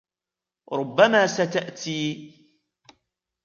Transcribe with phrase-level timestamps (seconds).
[0.71, 2.33] ربما ستأتي.